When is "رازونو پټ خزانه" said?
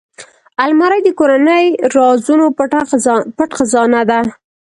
1.95-4.01